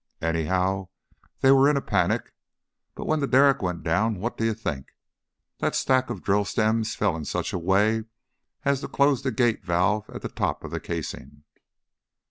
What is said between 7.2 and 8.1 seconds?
such a way